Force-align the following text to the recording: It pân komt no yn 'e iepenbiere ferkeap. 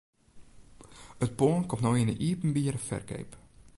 It 1.25 1.31
pân 1.39 1.59
komt 1.69 1.83
no 1.83 1.91
yn 2.01 2.11
'e 2.11 2.15
iepenbiere 2.27 2.79
ferkeap. 2.87 3.31